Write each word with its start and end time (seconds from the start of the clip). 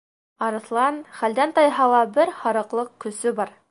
Арыҫлан, 0.45 0.97
хәлдән 1.19 1.55
тайһа 1.59 1.89
ла, 1.95 2.03
бер 2.19 2.37
һарыҡлыҡ 2.43 2.95
көсө 3.07 3.41
бар. 3.43 3.59